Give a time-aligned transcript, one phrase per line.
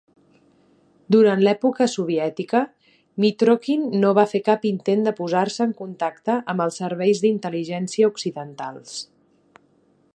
[1.15, 2.61] Durant l'època soviètica,
[3.25, 8.97] Mitrokhin no va fer cap intent de posar-se en contacte amb els serveis d'intel·ligència occidentals.